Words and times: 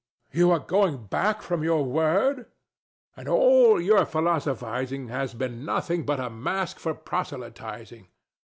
You 0.31 0.49
are 0.49 0.57
going 0.57 1.05
back 1.05 1.43
from 1.43 1.63
your 1.63 1.85
word. 1.85 2.35
[To 2.37 2.43
Don 2.43 2.45
Juan] 2.45 3.15
And 3.17 3.29
all 3.29 3.79
your 3.79 4.03
philosophizing 4.03 5.09
has 5.09 5.35
been 5.35 5.63
nothing 5.63 6.05
but 6.07 6.19
a 6.19 6.27
mask 6.31 6.79
for 6.79 6.95
proselytizing! 6.95 8.07